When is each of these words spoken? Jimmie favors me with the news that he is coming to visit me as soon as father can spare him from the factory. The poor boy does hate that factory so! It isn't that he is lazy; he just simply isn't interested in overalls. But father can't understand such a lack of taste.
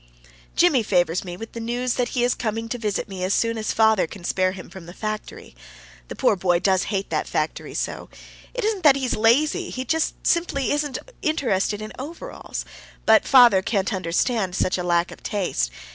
Jimmie 0.55 0.81
favors 0.81 1.23
me 1.23 1.37
with 1.37 1.51
the 1.51 1.59
news 1.59 1.93
that 1.93 2.07
he 2.17 2.23
is 2.23 2.33
coming 2.33 2.67
to 2.69 2.79
visit 2.79 3.07
me 3.07 3.23
as 3.23 3.35
soon 3.35 3.55
as 3.55 3.71
father 3.71 4.07
can 4.07 4.23
spare 4.23 4.53
him 4.53 4.67
from 4.67 4.87
the 4.87 4.95
factory. 4.95 5.55
The 6.07 6.15
poor 6.15 6.35
boy 6.35 6.57
does 6.57 6.85
hate 6.85 7.11
that 7.11 7.27
factory 7.27 7.75
so! 7.75 8.09
It 8.55 8.63
isn't 8.65 8.81
that 8.81 8.95
he 8.95 9.05
is 9.05 9.15
lazy; 9.15 9.69
he 9.69 9.85
just 9.85 10.15
simply 10.25 10.71
isn't 10.71 10.97
interested 11.21 11.83
in 11.83 11.93
overalls. 11.99 12.65
But 13.05 13.27
father 13.27 13.61
can't 13.61 13.93
understand 13.93 14.55
such 14.55 14.79
a 14.79 14.83
lack 14.83 15.11
of 15.11 15.21
taste. 15.21 15.69